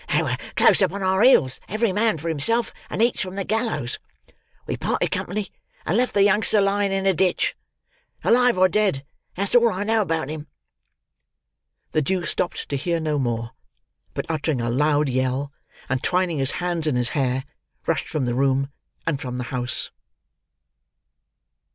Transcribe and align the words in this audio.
They 0.11 0.23
were 0.23 0.35
close 0.55 0.81
upon 0.81 1.03
our 1.03 1.21
heels; 1.21 1.59
every 1.67 1.91
man 1.93 2.17
for 2.17 2.27
himself, 2.27 2.73
and 2.89 3.03
each 3.03 3.21
from 3.21 3.35
the 3.35 3.43
gallows! 3.43 3.99
We 4.65 4.75
parted 4.75 5.11
company, 5.11 5.51
and 5.85 5.95
left 5.95 6.15
the 6.15 6.23
youngster 6.23 6.59
lying 6.59 6.91
in 6.91 7.05
a 7.05 7.13
ditch. 7.13 7.55
Alive 8.23 8.57
or 8.57 8.67
dead, 8.67 9.05
that's 9.35 9.53
all 9.53 9.69
I 9.71 9.83
know 9.83 10.01
about 10.01 10.29
him." 10.29 10.47
The 11.91 12.01
Jew 12.01 12.25
stopped 12.25 12.67
to 12.69 12.77
hear 12.77 12.99
no 12.99 13.19
more; 13.19 13.51
but 14.15 14.25
uttering 14.27 14.59
a 14.59 14.71
loud 14.71 15.07
yell, 15.07 15.51
and 15.87 16.01
twining 16.01 16.39
his 16.39 16.53
hands 16.53 16.87
in 16.87 16.95
his 16.95 17.09
hair, 17.09 17.43
rushed 17.85 18.07
from 18.09 18.25
the 18.25 18.33
room, 18.33 18.71
and 19.05 19.21
from 19.21 19.37
the 19.37 19.43
house. 19.53 19.91